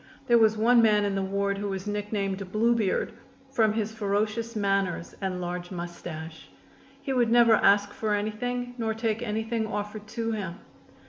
[0.25, 3.13] There was one man in the ward who was nicknamed "Blue Beard,"
[3.51, 6.49] from his ferocious manners and large mustache.
[7.03, 10.55] He would never ask for anything nor take anything offered to him.